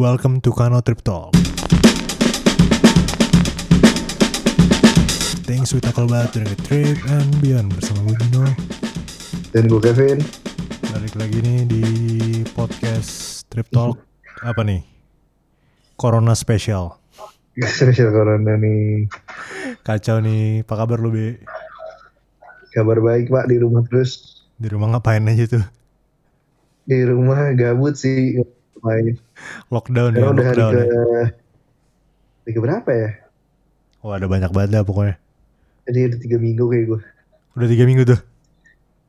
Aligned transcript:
Welcome 0.00 0.40
to 0.48 0.50
Kano 0.56 0.80
Trip 0.80 1.04
Talk. 1.04 1.36
Thanks 5.44 5.76
we 5.76 5.84
tackle 5.84 6.08
about 6.08 6.32
during 6.32 6.48
a 6.48 6.56
trip 6.64 6.96
and 7.04 7.28
beyond 7.44 7.68
bersama 7.76 8.08
gue 8.08 8.16
Dino. 8.16 8.48
Dan 9.52 9.68
gue 9.68 9.76
Kevin. 9.76 10.24
Balik 10.88 11.20
lagi 11.20 11.44
nih 11.44 11.68
di 11.68 11.84
podcast 12.56 13.44
Trip 13.52 13.68
Talk. 13.68 14.00
Apa 14.40 14.64
nih? 14.64 14.80
Corona 16.00 16.32
Special. 16.32 16.96
Spesial 17.60 18.08
corona 18.08 18.56
nih. 18.56 19.04
Kacau 19.84 20.24
nih, 20.24 20.64
apa 20.64 20.80
kabar 20.80 20.96
lu 20.96 21.12
Be? 21.12 21.44
Kabar 22.72 23.04
baik 23.04 23.28
pak 23.28 23.52
di 23.52 23.60
rumah 23.60 23.84
terus. 23.84 24.40
Di 24.56 24.72
rumah 24.72 24.96
ngapain 24.96 25.28
aja 25.28 25.44
tuh? 25.44 25.64
Di 26.88 27.04
rumah 27.04 27.52
gabut 27.52 28.00
sih. 28.00 28.40
Main. 28.80 29.14
Lockdown 29.68 30.12
ya, 30.16 30.24
udah 30.30 30.44
hari 30.44 30.56
lockdown 30.56 30.72
ke... 30.72 30.82
ya. 30.82 31.24
Hari 32.40 32.50
ke 32.52 32.60
berapa 32.60 32.90
ya? 32.90 33.10
Wah 34.00 34.14
ada 34.16 34.26
banyak 34.26 34.50
banget 34.50 34.70
dah 34.74 34.82
pokoknya. 34.82 35.16
Jadi 35.84 35.98
ada 36.06 36.16
tiga 36.16 36.36
minggu 36.40 36.64
kayak 36.68 36.84
gue. 36.88 37.00
Udah 37.58 37.68
tiga 37.68 37.84
minggu 37.84 38.02
tuh. 38.06 38.20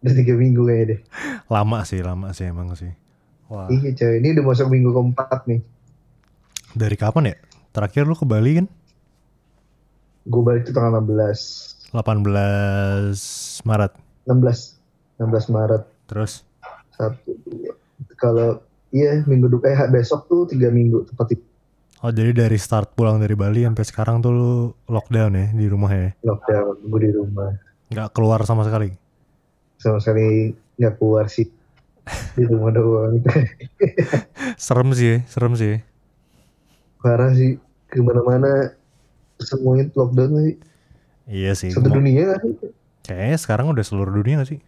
Udah 0.01 0.13
tiga 0.17 0.33
minggu 0.35 0.61
kayak 0.65 0.83
deh. 0.89 0.99
Lama 1.47 1.79
sih, 1.85 2.01
lama 2.01 2.33
sih 2.33 2.49
emang 2.49 2.73
sih. 2.75 2.91
Wah, 3.51 3.67
Iya 3.67 3.91
coy, 3.91 4.23
ini 4.23 4.31
udah 4.31 4.43
masuk 4.47 4.67
minggu 4.71 4.89
keempat 4.95 5.43
nih. 5.45 5.59
dari 6.71 6.95
kapan 6.95 7.31
ya? 7.31 7.35
Terakhir 7.71 8.07
lu 8.07 8.15
ke 8.15 8.23
Bali 8.23 8.63
kan? 8.63 8.67
Gue 10.23 10.41
balik 10.43 10.63
tuh 10.63 10.71
tanggal 10.71 11.03
16. 11.03 11.91
18 11.91 13.67
Maret. 13.67 13.91
16. 14.23 14.79
16 15.19 15.51
Maret. 15.51 15.83
Terus 16.07 16.47
Satu, 16.95 17.35
dua. 17.43 17.75
Kalau 18.15 18.63
iya 18.91 19.23
minggu 19.23 19.47
depan, 19.47 19.71
eh 19.73 19.81
besok 19.89 20.27
tuh 20.27 20.41
tiga 20.47 20.67
minggu 20.71 21.07
tepat 21.07 21.33
di 21.33 21.35
Oh 22.01 22.09
jadi 22.09 22.33
dari 22.33 22.57
start 22.57 22.97
pulang 22.97 23.21
dari 23.21 23.37
Bali 23.37 23.61
sampai 23.61 23.85
sekarang 23.85 24.25
tuh 24.25 24.31
lu 24.33 24.51
lockdown 24.89 25.37
ya 25.37 25.45
di 25.53 25.69
rumah 25.69 25.93
ya? 25.93 26.09
lockdown. 26.25 26.89
Gue 26.89 26.99
di 27.05 27.11
rumah. 27.13 27.53
Nggak 27.93 28.09
keluar 28.17 28.41
sama 28.41 28.65
sekali? 28.65 28.89
Sama 29.77 30.01
sekali 30.01 30.49
nggak 30.81 30.97
keluar 30.97 31.29
sih. 31.29 31.45
Di 32.33 32.49
rumah 32.49 32.73
doang. 32.73 33.21
Serem 34.65 34.89
sih 34.97 35.07
ya, 35.13 35.17
serem 35.29 35.53
sih 35.53 35.77
ya. 35.77 35.79
Parah 37.05 37.37
sih. 37.37 37.61
Ke 37.85 38.01
mana-mana 38.01 38.73
semuanya 39.37 39.85
lockdown 39.93 40.41
sih. 40.41 40.57
Iya 41.29 41.53
sih. 41.53 41.69
Satu 41.69 41.85
dunia 41.85 42.33
kan? 42.33 42.41
Kayaknya 43.05 43.37
sekarang 43.37 43.69
udah 43.69 43.85
seluruh 43.85 44.09
dunia 44.09 44.41
gak 44.41 44.57
sih? 44.57 44.59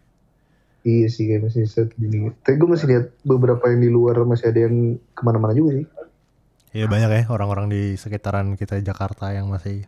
Iya 0.84 1.08
sih 1.08 1.24
kayak 1.26 1.48
masih 1.48 1.64
satu 1.64 1.96
dunia. 1.96 2.36
Tapi 2.44 2.56
gue 2.56 2.68
masih 2.68 2.88
lihat 2.88 3.06
beberapa 3.24 3.64
yang 3.68 3.80
di 3.80 3.88
luar 3.88 4.20
masih 4.24 4.52
ada 4.52 4.68
yang 4.68 4.76
ke 5.10 5.22
mana-mana 5.24 5.56
juga 5.56 5.80
sih. 5.80 5.88
Iya 6.74 6.86
banyak 6.86 7.10
ya 7.10 7.24
orang-orang 7.28 7.70
di 7.70 7.96
sekitaran 7.96 8.54
kita 8.54 8.78
Jakarta 8.80 9.32
yang 9.32 9.48
masih 9.48 9.88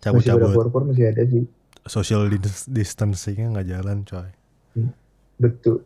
cabut-cabut 0.00 0.48
keluar-keluar 0.48 0.84
masih 0.88 1.04
ada 1.06 1.22
sih. 1.22 1.44
social 1.84 2.24
dis- 2.26 2.66
distancingnya 2.66 3.52
nggak 3.52 3.68
jalan 3.68 3.98
coy. 4.02 4.28
Betul. 5.36 5.82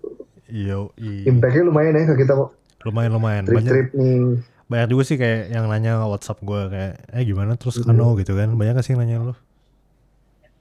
Iya. 0.46 0.86
Impactnya 1.26 1.62
lumayan 1.64 1.96
ya 1.96 2.06
ke 2.06 2.22
kita 2.22 2.32
mau 2.32 2.54
lumayan 2.84 3.10
lumayan 3.10 3.42
banyak 3.42 3.66
trip-trip 3.66 3.88
nih. 3.98 4.38
banyak 4.66 4.88
juga 4.88 5.02
sih 5.02 5.16
kayak 5.16 5.50
yang 5.50 5.66
nanya 5.66 6.06
WhatsApp 6.06 6.38
gue 6.38 6.60
kayak 6.70 6.92
eh 7.10 7.24
gimana 7.24 7.58
terus 7.58 7.82
Hmm. 7.82 7.90
kano 7.90 8.14
gitu 8.14 8.34
kan 8.34 8.54
banyak 8.54 8.72
gak 8.72 8.84
sih 8.84 8.94
yang 8.94 9.02
nanya 9.02 9.16
lu? 9.24 9.34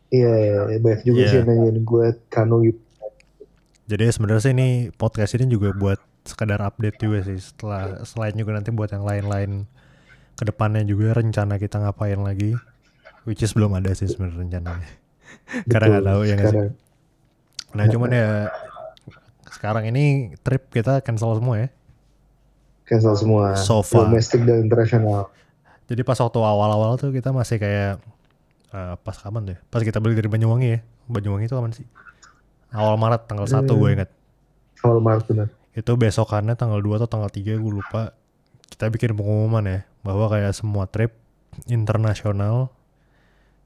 Iya, 0.09 0.31
iya, 0.33 0.57
iya. 0.65 0.77
banyak 0.79 1.01
juga 1.03 1.19
Iya. 1.21 1.29
sih 1.29 1.37
yang 1.37 1.47
nanyain 1.47 1.77
gue 1.79 2.05
kano 2.27 2.55
gitu. 2.63 2.81
Jadi 3.85 4.09
sebenarnya 4.09 4.41
sih 4.41 4.53
ini 4.57 4.89
podcast 4.97 5.37
ini 5.37 5.45
juga 5.45 5.69
buat 5.73 6.01
sekedar 6.25 6.57
update 6.57 6.97
juga 6.97 7.21
sih 7.21 7.37
setelah 7.37 8.01
selain 8.01 8.33
juga 8.33 8.57
nanti 8.57 8.73
buat 8.73 8.89
yang 8.89 9.05
lain-lain 9.05 9.69
ke 10.35 10.43
depannya 10.43 10.81
juga 10.81 11.13
rencana 11.13 11.61
kita 11.61 11.77
ngapain 11.79 12.17
lagi 12.17 12.57
which 13.29 13.45
is 13.45 13.53
belum 13.53 13.77
ada 13.77 13.93
sih 13.93 14.09
sebenarnya 14.09 14.41
rencananya 14.41 14.89
karena 15.71 15.85
nggak 15.85 16.05
tahu 16.09 16.21
ya 16.25 16.37
sih 16.49 16.69
nah 17.77 17.85
cuman 17.85 18.09
ya 18.09 18.29
sekarang 19.53 19.85
ini 19.93 20.33
trip 20.41 20.73
kita 20.73 20.99
cancel 21.05 21.37
semua 21.37 21.55
ya 21.61 21.69
Cancel 22.85 23.17
semua. 23.17 23.57
So 23.57 23.81
far. 23.81 24.05
Domestik 24.05 24.45
dan 24.45 24.61
internasional. 24.61 25.33
jadi 25.89 26.01
pas 26.05 26.17
waktu 26.21 26.37
awal-awal 26.37 26.97
tuh 27.01 27.09
kita 27.09 27.33
masih 27.33 27.57
kayak 27.61 28.01
eh, 28.73 28.95
pas 29.01 29.17
kapan 29.17 29.41
tuh 29.45 29.53
ya? 29.53 29.59
pas 29.69 29.81
kita 29.85 30.01
beli 30.01 30.17
dari 30.17 30.25
Banyuwangi 30.25 30.69
ya 30.73 30.79
Banyuwangi 31.05 31.45
itu 31.45 31.53
kapan 31.53 31.73
sih 31.77 31.85
awal 32.75 32.95
Maret 32.95 33.25
tanggal 33.25 33.47
1 33.47 33.63
gue 33.65 33.79
Hmm. 33.81 33.95
ingat 33.95 34.09
Awal 34.81 34.99
Maret 34.99 35.23
benar. 35.25 35.47
itu 35.71 35.91
besokannya 35.91 36.53
tanggal 36.53 36.77
2 36.77 36.97
atau 36.97 37.09
tanggal 37.09 37.27
3 37.27 37.55
gue 37.55 37.71
lupa 37.73 38.11
kita 38.67 38.87
bikin 38.87 39.13
pengumuman 39.13 39.63
ya 39.63 39.79
bahwa 40.01 40.27
kayak 40.27 40.51
semua 40.51 40.85
trip 40.85 41.15
internasional 41.65 42.69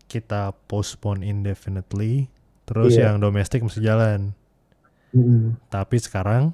kita 0.05 0.53
postpone 0.65 1.21
indefinitely 1.21 2.29
terus 2.63 2.93
Iya. 2.93 3.09
yang 3.09 3.17
domestik 3.19 3.59
mesti 3.59 3.79
jalan 3.79 4.33
Mm-mm. 5.09 5.57
tapi 5.67 5.97
sekarang 5.97 6.53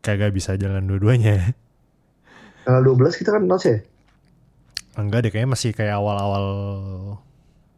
kagak 0.00 0.30
bisa 0.30 0.54
jalan 0.54 0.86
dua-duanya 0.86 1.54
Tanggal 2.62 2.82
12 2.84 3.14
kita 3.16 3.30
kan 3.30 3.42
announce 3.42 3.66
ya? 3.68 3.78
enggak 4.96 5.22
deh 5.22 5.30
kayaknya 5.30 5.50
masih 5.50 5.70
kayak 5.70 5.94
awal-awal 5.94 6.44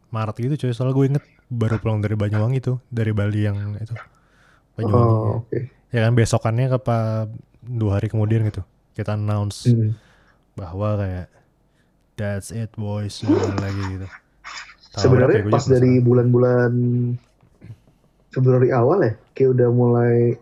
Maret 0.07 0.35
gitu 0.39 0.55
cuy 0.59 0.71
soalnya 0.71 0.93
gue 0.93 1.05
inget 1.07 1.23
baru 1.49 1.81
pulang 1.81 1.99
dari 1.99 2.13
Banyuwangi 2.13 2.59
tuh 2.61 2.77
dari 2.87 3.09
Bali 3.09 3.41
yang 3.43 3.57
itu 3.75 3.93
Banyuwangi 4.77 5.09
Oh, 5.11 5.41
oke. 5.43 5.59
ya 5.89 6.05
kan 6.05 6.13
besokannya 6.13 6.69
ke 6.69 6.77
dua 7.65 7.97
hari 7.97 8.07
kemudian 8.07 8.45
gitu 8.45 8.61
kita 8.93 9.17
announce 9.17 9.65
Mm. 9.67 9.97
bahwa 10.53 10.99
kayak 10.99 11.27
that's 12.13 12.51
it 12.51 12.69
boys 12.75 13.23
lagi 13.59 13.83
gitu. 13.95 14.07
Sebenarnya 14.91 15.47
ya? 15.47 15.53
Pas 15.53 15.63
dari 15.63 16.03
bulan-bulan 16.03 16.71
Februari 18.29 18.69
awal 18.69 19.07
ya, 19.07 19.13
kayak 19.31 19.49
udah 19.55 19.69
mulai 19.71 20.35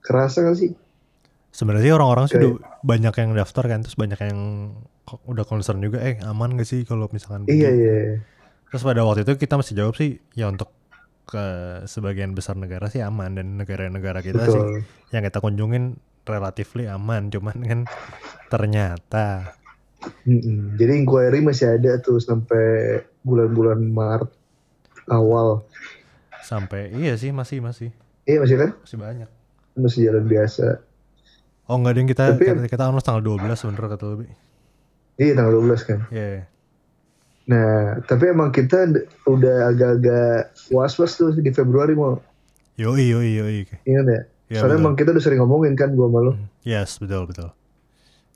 kerasa 0.00 0.44
gak 0.46 0.58
sih? 0.58 0.72
sebenarnya 1.54 1.94
orang-orang 1.94 2.26
sih 2.26 2.34
udah 2.38 2.58
banyak 2.82 3.14
yang 3.14 3.30
daftar 3.38 3.64
kan 3.70 3.86
terus 3.86 3.94
banyak 3.94 4.18
yang 4.18 4.38
udah 5.22 5.46
concern 5.46 5.78
juga 5.78 6.02
eh 6.02 6.18
aman 6.26 6.58
gak 6.58 6.66
sih 6.66 6.82
kalau 6.82 7.06
misalkan? 7.10 7.46
Iya 7.46 7.70
iya. 7.70 7.94
Terus 8.68 8.82
pada 8.82 9.00
waktu 9.00 9.22
itu 9.22 9.36
kita 9.36 9.54
masih 9.54 9.74
jawab 9.74 9.94
sih 9.94 10.16
ya 10.32 10.46
untuk 10.46 10.70
ke 11.24 11.44
sebagian 11.84 12.32
besar 12.32 12.54
negara 12.54 12.86
sih 12.86 13.00
aman 13.00 13.32
dan 13.32 13.56
negara-negara 13.56 14.20
kita 14.20 14.44
sih 14.44 14.52
Betul. 14.54 14.84
yang 15.08 15.22
kita 15.22 15.38
kunjungin 15.38 15.96
relatifly 16.22 16.84
aman 16.86 17.28
cuman 17.28 17.56
kan 17.58 17.80
ternyata 18.48 19.56
Mm-mm. 20.22 20.76
Jadi 20.76 21.00
inquiry 21.00 21.40
masih 21.40 21.74
ada 21.74 21.96
tuh 21.96 22.20
sampai 22.20 22.64
bulan-bulan 23.20 23.80
Maret 23.80 24.28
awal. 25.06 25.64
sampai 26.42 26.92
iya 26.92 27.16
sih 27.16 27.32
masih 27.32 27.58
masih 27.58 27.88
Iya 28.22 28.36
masih 28.38 28.56
kan? 28.58 28.70
masih 28.78 28.98
banyak 28.98 29.28
Masih 29.74 30.00
jalan 30.02 30.24
biasa. 30.24 30.84
oh 31.64 31.74
enggak 31.74 31.90
ada 31.90 31.98
yang 31.98 32.10
kita 32.10 32.24
Tapi- 32.30 32.44
kita, 32.44 32.68
kita 32.68 32.82
tanggal 33.00 33.24
12 33.24 33.40
bener 33.64 33.80
kata 33.88 34.04
lebih 34.06 34.28
Iya 35.14 35.32
tanggal 35.32 35.52
12 35.56 35.82
kan. 35.84 35.98
Iya. 36.10 36.52
Nah, 37.44 37.68
tapi 38.02 38.24
emang 38.26 38.48
kita 38.48 38.88
udah 39.24 39.68
agak-agak 39.68 40.34
was-was 40.70 41.12
tuh 41.14 41.32
di 41.34 41.50
Februari 41.50 41.92
mau. 41.92 42.16
Yoi, 42.74 43.04
yoi, 43.06 43.28
yoi. 43.34 43.56
Ingat 43.84 44.06
ya? 44.06 44.20
Ya, 44.46 44.58
Soalnya 44.58 44.76
betul. 44.76 44.82
emang 44.82 44.94
kita 44.94 45.08
udah 45.10 45.22
sering 45.22 45.40
ngomongin 45.40 45.74
kan 45.74 45.92
gua 45.92 46.08
sama 46.08 46.18
lu. 46.20 46.32
Yes, 46.62 46.96
betul, 46.96 47.24
betul. 47.26 47.48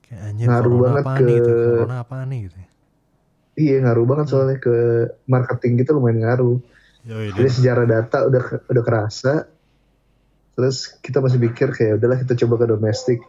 Kayak 0.03 0.21
anjir, 0.23 0.45
Ngaruh 0.45 0.75
banget 0.79 1.03
ke- 1.05 1.23
nih? 1.23 1.37
Corona 1.41 1.97
apaan 1.99 2.27
nih 2.27 2.39
gitu. 2.43 2.55
ya. 2.55 2.67
Iya 3.59 3.75
ngaruh 3.81 4.05
banget 4.07 4.25
Hmm. 4.25 4.33
soalnya 4.33 4.57
ke 4.57 4.75
marketing 5.25 5.73
kita 5.75 5.91
lumayan 5.91 6.17
ngaruh. 6.21 6.57
Yoi, 7.01 7.27
Jadi 7.31 7.49
secara 7.51 7.83
data 7.83 8.17
udah 8.23 8.41
udah 8.65 8.83
kerasa. 8.83 9.33
Terus 10.51 10.77
kita 10.97 11.19
masih 11.19 11.39
pikir 11.41 11.67
kayak 11.69 11.97
udahlah 11.97 12.19
kita 12.19 12.33
coba 12.37 12.55
ke 12.57 12.65
domestik. 12.67 13.19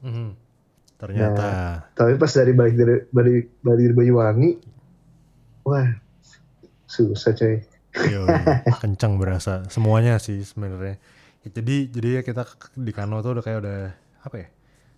Mhm. 0.00 0.48
ternyata 0.96 1.44
Tapi 1.92 2.16
pas 2.16 2.32
dari 2.32 2.52
balik 2.52 2.72
dari 2.74 2.94
balik 3.06 3.34
balik 3.60 3.84
dari 3.84 3.94
Banyuwangi, 3.94 4.50
wah 5.66 5.90
susah 6.86 7.34
coy. 7.34 7.58
yoi, 8.12 8.28
kencang 8.78 9.16
berasa. 9.16 9.64
Semuanya 9.66 10.20
sih 10.20 10.44
sebenarnya. 10.44 11.00
Ya, 11.42 11.48
jadi 11.48 11.76
jadi 11.88 12.08
ya 12.20 12.22
kita 12.22 12.44
di 12.76 12.92
Kano 12.92 13.18
tuh 13.20 13.40
udah 13.40 13.44
kayak 13.44 13.58
udah 13.64 13.78
apa 14.22 14.36
ya? 14.36 14.48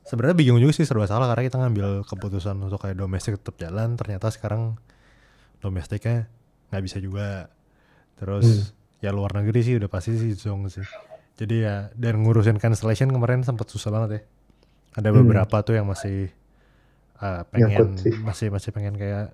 Sebenarnya 0.03 0.35
bingung 0.35 0.59
juga 0.59 0.75
sih 0.75 0.83
serba 0.83 1.07
salah 1.07 1.31
karena 1.31 1.47
kita 1.47 1.57
ngambil 1.61 2.03
keputusan 2.05 2.59
untuk 2.59 2.83
kayak 2.83 2.99
domestik 2.99 3.39
tetap 3.39 3.55
jalan. 3.57 3.95
Ternyata 3.95 4.29
sekarang 4.29 4.77
domestiknya 5.59 6.27
nggak 6.69 6.83
bisa 6.83 6.99
juga. 6.99 7.49
Terus 8.19 8.47
Hmm. 8.75 8.99
ya 8.99 9.11
luar 9.15 9.31
negeri 9.31 9.61
sih 9.63 9.75
udah 9.79 9.87
pasti 9.87 10.19
sih 10.19 10.35
zong 10.35 10.67
sih. 10.67 10.83
Jadi 11.39 11.63
ya 11.63 11.95
dan 11.95 12.19
ngurusin 12.19 12.59
cancellation 12.59 13.15
kemarin 13.15 13.47
sempat 13.47 13.71
susah 13.71 13.95
banget 13.95 14.11
ya. 14.11 14.21
Ada 14.99 15.09
Hmm. 15.15 15.23
beberapa 15.23 15.57
tuh 15.63 15.79
yang 15.79 15.87
masih 15.87 16.35
uh, 17.23 17.47
pengen 17.47 17.95
masih 18.27 18.51
masih 18.51 18.71
pengen 18.75 18.99
kayak 18.99 19.31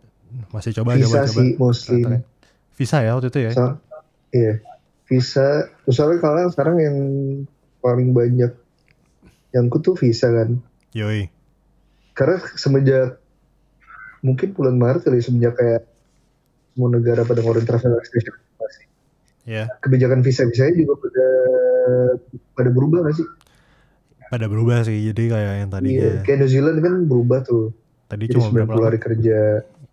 masih 0.50 0.72
coba 0.74 0.94
Visa 0.94 1.06
coba 1.06 1.18
coba. 1.20 1.32
sih 1.32 1.48
mostly. 1.56 1.90
Ternyata 1.98 2.08
kayak- 2.10 2.26
Visa 2.74 2.96
ya 2.98 3.10
waktu 3.12 3.28
itu 3.28 3.40
ya. 3.40 3.50
So- 3.52 3.78
iya. 4.30 4.54
Visa, 5.04 5.46
soalnya 5.86 6.18
kalau 6.18 6.48
sekarang 6.48 6.76
yang 6.78 6.96
paling 7.78 8.10
banyak 8.10 8.52
yang 9.50 9.66
ku 9.66 9.78
tuh 9.78 9.94
visa 9.94 10.28
kan. 10.28 10.58
Yoi. 10.90 11.28
karena 12.12 12.38
semenjak 12.52 13.18
mungkin 14.20 14.52
bulan 14.52 14.74
Maret 14.74 15.02
kali 15.02 15.18
semenjak 15.18 15.54
kayak 15.54 15.82
semua 16.70 16.86
negara 16.88 17.22
pada 17.22 17.38
ngeluarin 17.38 17.62
travel 17.64 17.90
restriction 17.92 18.30
masih 18.54 18.86
Ya, 19.44 19.66
kebijakan 19.76 20.22
visa 20.22 20.42
visanya 20.44 20.78
juga 20.78 20.94
pada 20.96 21.26
pada 22.52 22.70
berubah 22.70 23.02
gak 23.02 23.16
sih? 23.16 23.26
pada 24.26 24.46
berubah 24.46 24.82
sih. 24.82 25.04
Jadi 25.04 25.22
kayak 25.28 25.52
yang 25.56 25.66
Iya, 25.66 25.74
tadinya 25.74 26.10
kayak 26.22 26.38
New 26.38 26.48
Zealand 26.48 26.78
kan 26.80 26.94
berubah 27.04 27.38
tuh. 27.42 27.74
tadi 28.04 28.24
Jadi 28.24 28.34
cuma 28.36 28.46
berapa 28.48 28.62
90 28.64 28.72
lama? 28.72 28.86
hari 28.86 28.98
kerja. 29.00 29.38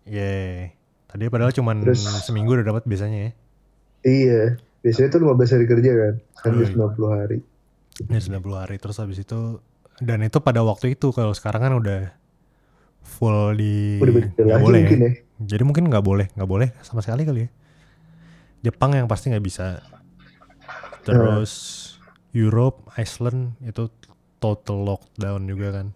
Iya. 0.04 0.70
Tadi 1.06 1.28
padahal 1.28 1.52
cuma 1.52 1.76
Terus- 1.76 2.24
seminggu 2.24 2.56
udah 2.56 2.64
dapat 2.64 2.84
biasanya 2.84 3.18
ya. 3.28 3.32
Iya, 4.02 4.40
biasanya 4.82 5.08
tuh 5.12 5.20
15 5.22 5.54
hari 5.54 5.66
kerja 5.68 5.90
kan. 5.92 6.14
Sekarang 6.34 6.54
Oh, 6.54 6.58
dia 6.58 6.68
90 6.72 7.08
hari. 7.12 7.38
Ya 8.08 8.18
90 8.18 8.56
hari 8.56 8.76
terus 8.80 8.96
habis 8.98 9.20
itu 9.20 9.60
dan 10.00 10.24
itu 10.24 10.40
pada 10.40 10.64
waktu 10.64 10.96
itu 10.96 11.12
kalau 11.12 11.30
sekarang 11.30 11.60
kan 11.62 11.74
udah 11.76 12.00
full 13.04 13.52
di 13.54 14.00
nggak 14.00 14.58
boleh 14.58 14.80
mungkin 14.82 14.98
ya. 14.98 15.06
ya. 15.06 15.12
Jadi 15.42 15.62
mungkin 15.62 15.84
nggak 15.86 16.02
boleh, 16.02 16.26
nggak 16.34 16.50
boleh 16.50 16.68
sama 16.80 17.04
sekali 17.04 17.22
kali 17.22 17.40
ya. 17.46 17.48
Jepang 18.62 18.94
yang 18.96 19.06
pasti 19.06 19.30
nggak 19.30 19.44
bisa. 19.44 19.82
Terus 21.02 21.52
Europe, 22.32 22.88
Iceland 22.96 23.58
itu 23.60 23.90
total 24.38 24.86
lockdown 24.86 25.46
juga 25.46 25.68
kan. 25.82 25.86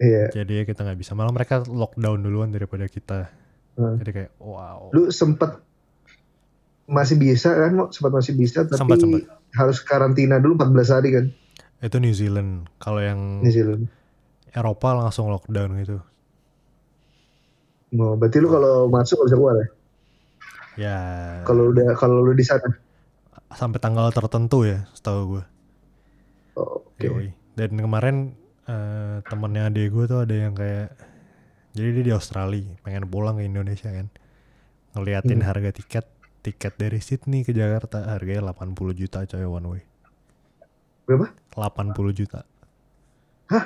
Iya. 0.00 0.32
Jadi 0.32 0.52
ya 0.56 0.64
kita 0.64 0.80
nggak 0.82 0.98
bisa. 0.98 1.12
Malah 1.12 1.30
mereka 1.30 1.60
lockdown 1.62 2.24
duluan 2.24 2.48
daripada 2.48 2.88
kita. 2.88 3.28
Hmm. 3.76 4.00
Jadi 4.00 4.10
kayak 4.10 4.32
wow. 4.40 4.88
Lu 4.90 5.12
sempet 5.12 5.60
masih 6.90 7.14
bisa 7.14 7.52
kan, 7.52 7.76
sempat 7.94 8.10
masih 8.10 8.34
bisa 8.34 8.66
tapi 8.66 8.80
Sempat, 8.80 8.98
sempat. 8.98 9.22
harus 9.54 9.78
karantina 9.78 10.42
dulu 10.42 10.58
14 10.58 10.90
hari 10.90 11.08
kan 11.14 11.26
Itu 11.78 12.02
New 12.02 12.10
Zealand. 12.10 12.66
Kalau 12.76 12.98
yang 12.98 13.44
New 13.44 13.52
Zealand. 13.52 13.86
Eropa 14.50 14.98
langsung 14.98 15.30
lockdown 15.30 15.78
gitu. 15.78 16.02
Oh, 17.94 18.14
berarti 18.14 18.38
lu 18.38 18.50
kalau 18.50 18.86
masuk 18.86 19.22
bisa 19.22 19.34
keluar 19.34 19.54
ya? 19.56 19.66
Ya 20.78 20.96
Kalau 21.44 21.70
udah 21.70 21.94
kalau 21.94 22.22
lu 22.22 22.32
di 22.32 22.42
sana. 22.42 22.66
sampai 23.50 23.78
tanggal 23.78 24.10
tertentu 24.10 24.62
ya, 24.62 24.86
setahu 24.90 25.38
gue. 25.38 25.44
Oh, 26.54 26.86
Oke. 26.86 27.06
Yoi. 27.06 27.28
Dan 27.54 27.74
kemarin 27.76 28.34
eh, 28.70 29.16
temennya 29.26 29.62
adik 29.68 29.86
gue 29.94 30.04
tuh 30.06 30.20
ada 30.24 30.34
yang 30.34 30.54
kayak 30.54 30.88
jadi 31.76 31.88
dia 31.96 32.04
di 32.08 32.12
Australia 32.18 32.66
pengen 32.84 33.04
pulang 33.12 33.36
ke 33.38 33.44
Indonesia 33.46 33.90
kan 33.90 34.06
ngeliatin 34.94 35.40
Hmm. 35.40 35.48
harga 35.48 35.70
tiket 35.74 36.06
tiket 36.44 36.74
dari 36.82 36.98
Sydney 36.98 37.40
ke 37.46 37.52
Jakarta 37.52 37.98
harganya 38.14 38.42
80 38.54 38.94
juta 38.96 39.18
coy 39.26 39.44
one 39.46 39.68
way 39.70 39.82
Berapa? 41.06 41.26
80 41.54 42.12
juta 42.14 42.40
Hah? 43.50 43.64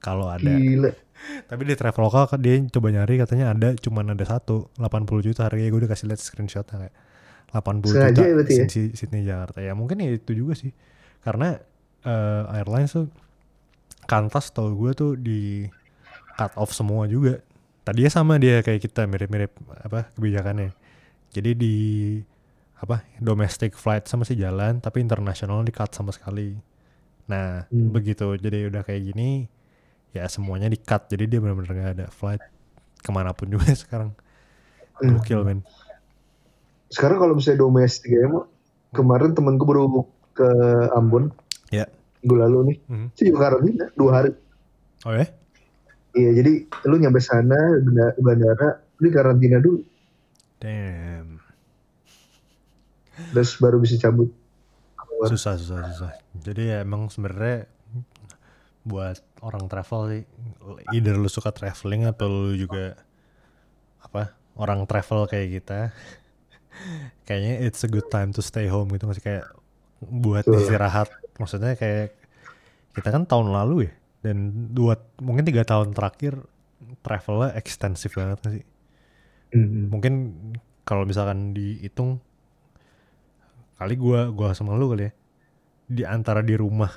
kalau 0.00 0.30
ada 0.30 0.54
Gila. 0.56 0.90
tapi 1.50 1.62
di 1.66 1.74
Traveloka 1.74 2.38
dia 2.38 2.54
coba 2.70 2.88
nyari 2.94 3.18
katanya 3.18 3.50
ada 3.54 3.74
cuman 3.74 4.14
ada 4.14 4.24
satu 4.24 4.70
80 4.78 5.26
juta 5.26 5.40
harganya 5.46 5.68
gue 5.74 5.80
udah 5.84 5.90
kasih 5.90 6.06
lihat 6.10 6.20
screenshotnya 6.22 6.76
kayak 6.88 6.94
80 7.52 7.82
Sengaja 7.82 8.22
juta 8.22 8.22
ya 8.22 8.34
ya? 8.46 8.66
Sydney, 8.68 8.84
Sydney 8.94 9.22
Jakarta 9.26 9.58
ya 9.64 9.72
mungkin 9.74 9.98
ya 10.00 10.10
itu 10.14 10.32
juga 10.32 10.54
sih 10.54 10.70
karena 11.24 11.58
eh, 12.04 12.42
airlines 12.56 12.94
tuh 12.94 13.10
kantas 14.08 14.50
tau 14.50 14.72
gue 14.72 14.90
tuh 14.96 15.12
di 15.20 15.68
cut 16.40 16.52
off 16.56 16.72
semua 16.72 17.04
juga 17.04 17.44
tadinya 17.84 18.08
sama 18.08 18.40
dia 18.40 18.64
kayak 18.64 18.80
kita 18.80 19.04
mirip-mirip 19.04 19.52
apa 19.84 20.08
kebijakannya 20.16 20.72
jadi 21.32 21.50
di 21.52 21.74
apa 22.78 23.04
domestic 23.18 23.74
flight 23.76 24.06
sama 24.06 24.22
sih 24.24 24.38
jalan 24.38 24.78
tapi 24.80 25.02
internasional 25.02 25.60
di 25.66 25.72
cut 25.74 25.92
sama 25.92 26.10
sekali 26.14 26.56
nah 27.28 27.68
Hmm. 27.68 27.92
begitu 27.92 28.24
jadi 28.40 28.72
udah 28.72 28.82
kayak 28.88 29.12
gini 29.12 29.44
ya 30.16 30.24
semuanya 30.26 30.72
di 30.72 30.80
cut 30.80 31.04
jadi 31.12 31.28
dia 31.28 31.38
benar-benar 31.44 31.72
gak 31.76 31.92
ada 32.00 32.06
flight 32.08 32.40
ke 33.04 33.10
mana 33.12 33.36
pun 33.36 33.52
juga 33.52 33.68
sekarang 33.82 34.16
Hmm. 34.98 35.20
gokil 35.20 35.44
men 35.44 35.60
Sekarang 36.88 37.20
kalau 37.20 37.36
misalnya 37.36 37.68
domestik 37.68 38.08
ya, 38.08 38.24
kemarin 38.96 39.36
temanku 39.36 39.68
baru 39.68 40.08
ke 40.32 40.48
Ambon. 40.96 41.28
Ya. 41.68 41.84
Minggu 42.22 42.36
lalu 42.36 42.58
nih. 42.72 42.76
Mhm. 42.90 43.06
Itu 43.14 43.22
juga 43.30 43.38
karantina 43.46 43.84
dua 43.94 44.10
hari. 44.12 44.30
oh 45.06 45.14
ya 45.14 45.26
Iya, 46.16 46.30
jadi 46.42 46.52
lu 46.90 46.96
nyampe 46.98 47.20
sana 47.22 47.78
bandara, 48.18 48.82
lu 48.98 49.06
di 49.06 49.12
karantina 49.14 49.62
dulu, 49.62 49.78
damn 50.58 51.38
terus 53.30 53.58
baru 53.58 53.78
bisa 53.78 53.98
cabut. 53.98 54.30
keluar. 54.98 55.28
susah 55.30 55.54
susah 55.58 55.78
susah 55.90 56.12
jadi 56.38 56.62
ya 56.62 56.76
emang 56.86 57.10
sebenarnya 57.10 57.66
buat 58.86 59.18
orang 59.42 59.66
travel 59.66 60.00
sih 60.10 60.22
either 60.94 61.18
lu 61.18 61.26
suka 61.26 61.50
traveling 61.50 62.06
atau 62.06 62.26
lu 62.30 62.54
juga 62.54 62.94
apa 64.00 64.32
orang 64.54 64.86
travel 64.86 65.26
kayak 65.26 65.48
kita 65.60 65.80
kayaknya 67.26 67.66
it's 67.66 67.82
a 67.82 67.90
good 67.90 68.06
time 68.08 68.30
to 68.30 68.40
stay 68.40 68.70
home 68.70 68.88
gitu 68.94 69.10
masih 69.10 69.22
kayak 69.22 69.44
buat 70.02 70.46
Betul. 70.46 70.62
istirahat. 70.62 71.08
Maksudnya 71.38 71.74
kayak 71.74 72.14
kita 72.94 73.08
kan 73.14 73.24
tahun 73.26 73.54
lalu 73.54 73.90
ya 73.90 73.92
dan 74.26 74.36
dua 74.74 74.98
mungkin 75.22 75.46
tiga 75.46 75.62
tahun 75.62 75.94
terakhir 75.94 76.42
travelnya 77.06 77.54
ekstensif 77.54 78.18
banget 78.18 78.38
sih? 78.46 78.66
Mhm. 79.48 79.88
mungkin 79.88 80.14
kalau 80.84 81.08
misalkan 81.08 81.56
dihitung 81.56 82.20
kali 83.80 83.96
gua 83.96 84.28
gua 84.28 84.52
sama 84.52 84.76
lu 84.76 84.92
kali 84.92 85.08
ya 85.08 85.12
di 85.88 86.02
antara 86.04 86.44
di 86.44 86.52
rumah 86.52 86.92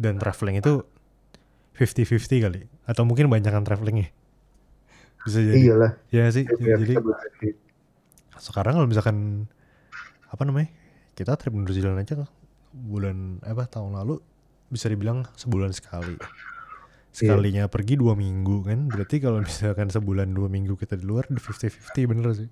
dan 0.00 0.16
traveling 0.16 0.64
itu 0.64 0.80
50-50 1.76 2.44
kali. 2.48 2.60
Atau 2.88 3.04
mungkin 3.04 3.28
banyakan 3.28 3.64
travelingnya 3.64 4.08
bisa 5.22 5.38
jadi. 5.38 5.58
Iyalah. 5.58 5.92
ya 6.10 6.24
sih. 6.34 6.44
Biar 6.46 6.78
jadi 6.82 6.94
sekarang 8.42 8.74
kalau 8.74 8.88
misalkan 8.90 9.46
apa 10.26 10.42
namanya 10.42 10.72
kita 11.12 11.36
trip 11.36 11.52
New 11.52 11.68
Zealand 11.68 11.98
aja 11.98 12.24
bulan 12.72 13.40
apa 13.42 13.66
tahun 13.66 13.92
lalu 13.94 14.20
bisa 14.66 14.88
dibilang 14.88 15.28
sebulan 15.34 15.70
sekali 15.70 16.16
sekalinya 17.12 17.68
pergi 17.68 17.94
dua 17.94 18.16
minggu 18.16 18.64
kan 18.64 18.88
berarti 18.88 19.20
kalau 19.20 19.44
misalkan 19.44 19.86
sebulan 19.86 20.32
dua 20.32 20.48
minggu 20.48 20.72
kita 20.74 20.96
di 20.96 21.04
luar 21.04 21.28
udah 21.28 21.36
50-50 21.36 22.08
bener 22.08 22.32
sih 22.32 22.48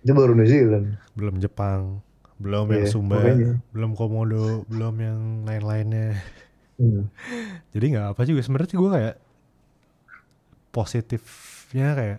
Itu 0.00 0.12
baru 0.12 0.36
New 0.36 0.44
Zealand. 0.44 1.00
belum 1.16 1.40
Jepang 1.40 2.04
belum 2.36 2.68
yang 2.68 2.84
Iya, 2.84 2.92
Sumba 2.92 3.16
makanya. 3.16 3.56
belum 3.72 3.90
Komodo 3.94 4.68
belum 4.68 4.94
yang 4.98 5.18
lain-lainnya 5.44 6.20
Hmm. 6.74 7.06
jadi 7.70 7.86
nggak 7.88 8.06
apa 8.12 8.26
juga 8.26 8.42
sebenarnya 8.42 8.68
sih 8.68 8.76
gue 8.76 8.90
kayak 8.90 9.14
positifnya 10.74 11.88
kayak 11.94 12.18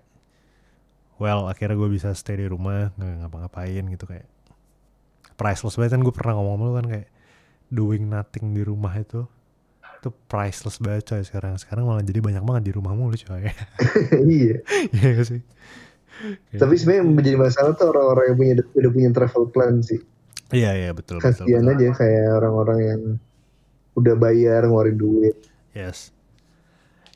well 1.17 1.45
akhirnya 1.45 1.75
gue 1.75 1.89
bisa 1.91 2.15
stay 2.15 2.39
di 2.39 2.47
rumah 2.47 2.87
nggak 2.95 3.19
ngapa-ngapain 3.19 3.83
gitu 3.85 4.07
kayak 4.07 4.23
priceless 5.35 5.75
banget 5.75 5.95
kan 5.95 6.01
gue 6.01 6.15
pernah 6.15 6.33
ngomong 6.35 6.55
sama 6.55 6.63
lu 6.63 6.73
kan 6.75 6.85
kayak 6.87 7.07
doing 7.67 8.07
nothing 8.07 8.51
di 8.51 8.61
rumah 8.61 8.93
itu 8.93 9.23
itu 9.97 10.09
priceless 10.29 10.77
banget 10.77 11.03
coy 11.07 11.21
sekarang 11.21 11.57
sekarang 11.57 11.83
malah 11.83 12.01
jadi 12.01 12.21
banyak 12.21 12.43
banget 12.43 12.63
di 12.69 12.73
rumah 12.73 12.93
mulu 12.93 13.15
coy 13.15 13.41
iya. 14.29 14.57
iya 14.91 15.09
gak 15.13 15.27
sih 15.27 15.41
Tapi 16.55 16.73
sebenarnya 16.79 17.01
yang 17.03 17.11
menjadi 17.11 17.37
masalah 17.37 17.71
tuh 17.75 17.91
orang-orang 17.91 18.25
yang 18.31 18.37
punya 18.39 18.53
udah 18.71 18.91
punya 18.93 19.09
travel 19.11 19.43
plan 19.51 19.83
sih. 19.83 19.99
iya 20.49 20.71
iya 20.71 20.89
betul 20.95 21.19
Kasian 21.19 21.67
aja 21.67 21.91
kayak 21.91 22.39
orang-orang 22.39 22.79
yang 22.79 23.01
udah 23.95 24.15
bayar 24.15 24.63
ngeluarin 24.63 24.95
duit. 24.95 25.35
yes 25.75 26.15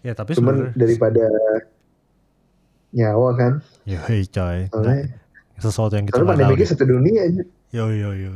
ya 0.02 0.12
tapi 0.12 0.36
Cuman 0.36 0.68
sebenarnya 0.68 0.76
daripada 0.76 1.26
nyawa 2.92 3.30
kan. 3.38 3.54
ya 3.86 4.02
hey 4.10 4.26
coy 4.26 4.66
Soalnya, 4.68 4.98
Nah, 5.06 5.62
sesuatu 5.62 5.94
yang 5.94 6.06
kita 6.08 6.16
nggak 6.16 6.26
tahu 6.26 6.32
pandemiknya 6.34 6.68
satu 6.68 6.86
dunia 6.88 7.22
aja. 7.22 7.44
Yo 7.70 7.94
yo 7.94 8.14
yo. 8.18 8.32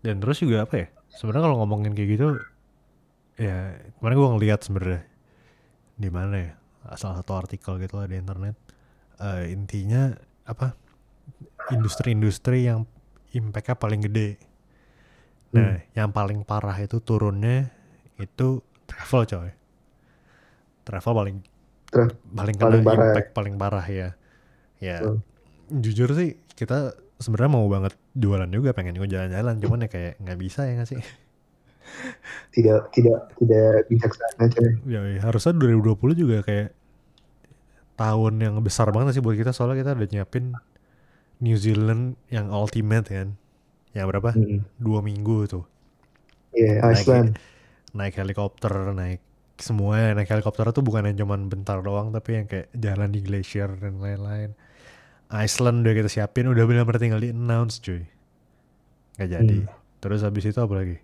Dan 0.00 0.20
terus 0.24 0.40
juga 0.40 0.64
apa 0.64 0.74
ya? 0.80 0.86
Sebenarnya 1.12 1.44
kalau 1.50 1.56
ngomongin 1.60 1.92
kayak 1.92 2.10
gitu, 2.16 2.28
ya 3.36 3.76
kemarin 4.00 4.16
gue 4.16 4.30
ngeliat 4.38 4.60
sebenarnya 4.64 5.02
di 6.00 6.08
mana 6.08 6.36
ya? 6.40 6.52
Salah 6.96 7.20
satu 7.20 7.36
artikel 7.36 7.76
gitu 7.76 8.00
lah 8.00 8.08
di 8.08 8.16
internet. 8.16 8.56
Eh, 9.20 9.52
intinya 9.52 10.16
apa? 10.48 10.72
Industri-industri 11.68 12.64
yang 12.64 12.88
impactnya 13.36 13.76
paling 13.76 14.00
gede. 14.08 14.40
Nah, 15.50 15.82
yang 15.92 16.14
paling 16.14 16.46
parah 16.46 16.78
itu 16.78 17.02
turunnya 17.02 17.68
itu 18.16 18.62
travel 18.88 19.22
coy. 19.28 19.50
Travel 20.86 21.12
paling 21.12 21.36
Tra- 21.90 22.14
paling 22.32 22.54
kena 22.56 22.66
paling 22.70 22.84
parah. 22.86 23.06
impact 23.12 23.30
paling 23.34 23.54
parah 23.58 23.86
ya. 23.86 24.08
Ya, 24.80 25.04
Betul. 25.04 25.16
jujur 25.84 26.08
sih 26.16 26.40
kita 26.56 26.96
sebenarnya 27.20 27.52
mau 27.52 27.66
banget 27.66 27.92
jualan 28.12 28.48
juga 28.48 28.72
pengen 28.72 28.96
juga 28.96 29.08
jalan-jalan 29.10 29.54
cuman 29.56 29.84
ya 29.84 29.88
kayak 29.88 30.14
nggak 30.18 30.38
bisa 30.38 30.64
ya 30.64 30.72
nggak 30.74 30.88
sih 30.88 31.00
Tidak 32.50 32.80
tidak 32.90 33.34
tidak 33.34 33.72
bijaksana 33.86 34.46
coy. 34.48 34.68
ya 34.86 35.00
ya, 35.06 35.20
harusnya 35.20 35.52
2020 35.52 35.96
juga 36.16 36.38
kayak 36.40 36.70
tahun 37.94 38.34
yang 38.38 38.54
besar 38.60 38.88
banget 38.88 39.14
sih 39.14 39.22
buat 39.22 39.34
kita 39.34 39.50
soalnya 39.50 39.80
kita 39.80 39.90
udah 39.94 40.08
nyiapin 40.08 40.44
New 41.38 41.56
Zealand 41.56 42.14
yang 42.28 42.48
ultimate 42.48 43.06
kan 43.06 43.34
yang 43.90 44.06
berapa 44.06 44.30
Hmm. 44.30 44.62
dua 44.76 45.00
minggu 45.00 45.44
tuh 45.46 45.64
Iya, 46.50 46.80
Naik- 46.80 47.00
Iceland. 47.00 47.28
naik 47.90 48.14
helikopter 48.16 48.72
naik 48.90 49.20
semua 49.56 50.14
naik 50.14 50.26
helikopter 50.26 50.64
tuh 50.70 50.80
bukan 50.80 51.04
yang 51.04 51.20
cuman 51.20 51.46
bentar 51.46 51.78
doang 51.78 52.10
tapi 52.10 52.30
yang 52.34 52.46
kayak 52.46 52.70
jalan 52.72 53.08
di 53.08 53.20
glacier 53.20 53.68
dan 53.72 53.98
lain-lain. 53.98 54.54
Iceland 55.30 55.86
udah 55.86 55.94
kita 55.94 56.10
siapin 56.10 56.50
udah 56.50 56.66
benar-benar 56.66 56.98
tinggal 56.98 57.22
di 57.22 57.30
announce 57.30 57.78
cuy. 57.78 58.02
Gak 59.14 59.30
jadi. 59.30 59.56
Hmm. 59.62 59.70
Terus 60.00 60.20
habis 60.20 60.44
itu 60.44 60.58
apa 60.58 60.74
lagi? 60.74 60.96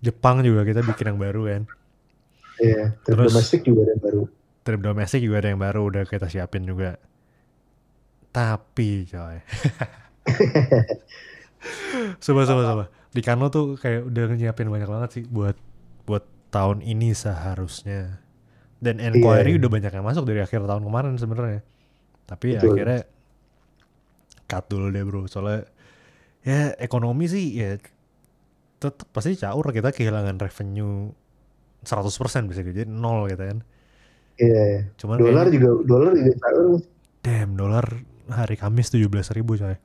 Jepang 0.00 0.42
juga 0.42 0.62
kita 0.62 0.82
bikin 0.82 1.14
yang 1.14 1.20
baru 1.20 1.42
kan. 1.46 1.62
Iya, 2.58 2.94
trip 3.02 3.16
Terus- 3.18 3.32
domestik 3.32 3.60
juga 3.62 3.86
ada 3.86 3.92
yang 3.94 4.02
baru. 4.02 4.22
Trip 4.64 4.80
domestik 4.80 5.20
juga 5.20 5.36
ada 5.38 5.48
yang 5.48 5.60
baru 5.60 5.80
udah 5.86 6.02
kita 6.04 6.26
siapin 6.26 6.64
juga. 6.64 6.96
Tapi 8.30 9.06
coy. 9.06 9.36
coba 12.20 12.40
coba 12.44 12.62
coba. 12.64 12.84
Di 13.14 13.22
Kano 13.22 13.46
tuh 13.48 13.78
kayak 13.78 14.10
udah 14.10 14.24
nyiapin 14.34 14.66
banyak 14.66 14.88
banget 14.90 15.10
sih 15.12 15.24
buat 15.24 15.54
buat 16.04 16.24
tahun 16.50 16.82
ini 16.82 17.14
seharusnya. 17.14 18.18
Dan 18.82 19.00
inquiry 19.00 19.54
Iya. 19.56 19.58
udah 19.64 19.70
banyak 19.70 19.92
yang 19.94 20.04
masuk 20.04 20.24
dari 20.26 20.42
akhir 20.42 20.60
tahun 20.60 20.82
kemarin 20.82 21.14
sebenarnya. 21.16 21.62
Tapi 22.24 22.56
ya 22.56 22.60
akhirnya 22.60 23.00
cut 24.46 24.64
dulu 24.68 24.88
deh 24.88 25.04
bro. 25.04 25.24
Soalnya 25.28 25.68
ya 26.44 26.72
ekonomi 26.76 27.28
sih 27.28 27.56
ya 27.56 27.76
tetap 28.78 29.08
pasti 29.12 29.36
caur 29.36 29.64
kita 29.72 29.92
kehilangan 29.92 30.36
revenue 30.36 31.08
100% 31.84 32.48
bisa 32.48 32.60
jadi 32.60 32.84
nol 32.84 33.28
gitu 33.28 33.44
kan. 33.44 33.58
Iya. 34.34 34.90
Cuman 34.98 35.16
Dolar 35.20 35.46
juga 35.48 35.68
dolar 35.84 36.12
juga 36.12 36.32
caur. 36.40 36.80
Damn, 37.24 37.56
dolar 37.56 37.86
hari 38.28 38.56
Kamis 38.56 38.92
17 38.92 39.08
ribu 39.32 39.56
coy. 39.56 39.76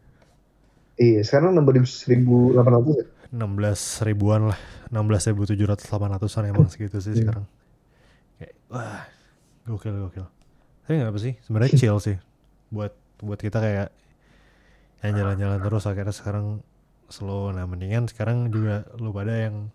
Iya, 1.00 1.24
sekarang 1.24 1.56
nambah 1.56 1.80
di 1.80 1.82
1800 1.88 2.60
ya. 3.00 3.06
16 3.32 4.04
ribuan 4.04 4.52
lah. 4.52 4.60
16 4.92 5.32
ribu 5.32 5.48
700 5.48 5.88
800an 5.88 6.44
emang 6.50 6.68
segitu 6.68 7.00
sih 7.00 7.16
Hmm. 7.16 7.20
sekarang. 7.24 7.46
Kayak, 8.36 8.54
wah, 8.68 9.08
gokil 9.64 9.96
gokil. 9.96 10.26
Tapi 10.84 10.94
nggak 10.98 11.12
apa 11.14 11.20
sih, 11.22 11.34
sebenarnya 11.40 11.72
chill 11.80 12.00
sih. 12.04 12.18
Buat 12.70 12.94
buat 13.20 13.40
kita 13.40 13.60
kayak 13.60 13.90
yang 15.00 15.14
jalan-jalan 15.16 15.60
terus 15.64 15.84
akhirnya 15.88 16.16
sekarang 16.16 16.62
slow. 17.10 17.50
Nah 17.52 17.66
mendingan 17.66 18.06
sekarang 18.08 18.52
juga 18.54 18.86
lu 19.00 19.12
pada 19.12 19.34
yang 19.34 19.72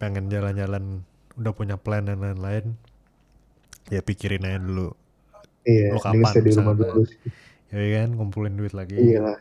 pengen 0.00 0.32
jalan-jalan 0.32 1.04
udah 1.36 1.52
punya 1.52 1.76
plan 1.76 2.08
dan 2.08 2.20
lain-lain 2.20 2.74
ya 3.92 4.00
pikirin 4.00 4.44
aja 4.44 4.58
dulu 4.60 4.92
Iya, 5.68 5.92
Lu 5.92 6.00
kapan 6.00 6.32
di 6.40 6.52
rumah 6.56 6.72
dulu 6.72 7.04
ya 7.70 7.76
kan 8.00 8.08
kumpulin 8.16 8.56
duit 8.56 8.72
lagi 8.72 8.96
Iya. 8.96 9.36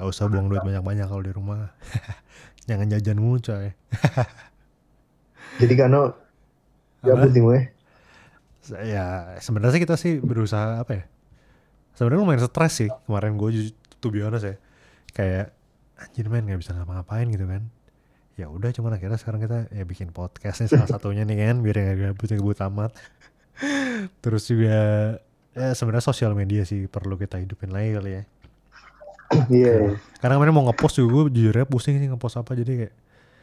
Gak 0.00 0.08
usah 0.10 0.26
buang 0.32 0.48
duit 0.48 0.64
banyak-banyak 0.64 1.06
kalau 1.12 1.20
di 1.20 1.28
rumah. 1.28 1.76
Jangan 2.68 2.88
jajan 2.88 3.20
mulu 3.20 3.36
coy. 3.36 3.68
Jadi 5.60 5.74
Kano 5.76 6.16
gabut 7.04 7.30
nih 7.36 7.42
gue. 7.44 7.58
Ya 8.80 9.36
sebenarnya 9.44 9.76
sih 9.76 9.82
kita 9.84 9.94
sih 10.00 10.12
berusaha 10.24 10.80
apa 10.80 10.92
ya? 10.96 11.04
Sebenarnya 11.94 12.20
lumayan 12.22 12.42
stres 12.42 12.72
sih 12.84 12.90
kemarin 13.06 13.36
gue 13.36 13.70
be 14.08 14.20
honest 14.24 14.46
ya. 14.46 14.56
Kayak 15.12 15.46
anjir 16.00 16.26
men 16.32 16.48
nggak 16.48 16.60
bisa 16.60 16.72
ngapa-ngapain 16.72 17.28
gitu 17.28 17.44
kan. 17.44 17.62
Ya 18.40 18.48
udah 18.48 18.72
cuman 18.72 18.96
akhirnya 18.96 19.20
sekarang 19.20 19.44
kita 19.44 19.68
ya 19.68 19.84
bikin 19.84 20.16
podcast 20.16 20.64
nih 20.64 20.72
salah 20.72 20.88
satunya 20.88 21.28
nih 21.28 21.36
kan 21.44 21.60
biar 21.60 21.76
nggak 21.76 21.96
gabut 22.16 22.30
gabut 22.32 22.58
amat. 22.64 22.90
Terus 24.24 24.48
juga 24.48 24.78
ya 25.52 25.76
sebenarnya 25.76 26.04
sosial 26.08 26.32
media 26.32 26.64
sih 26.64 26.88
perlu 26.88 27.20
kita 27.20 27.36
hidupin 27.36 27.68
lagi 27.74 27.98
kali 27.98 28.10
ya. 28.16 28.22
Iya, 29.46 29.94
Karena 30.18 30.42
kemarin 30.42 30.54
mau 30.58 30.66
ngepost 30.66 30.98
juga 30.98 31.30
gue 31.30 31.38
jujurnya 31.38 31.62
pusing 31.62 32.02
sih 32.02 32.10
ngepost 32.10 32.42
apa 32.42 32.58
jadi 32.58 32.72
kayak 32.86 32.94